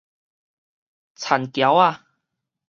[1.15, 1.99] 田僑仔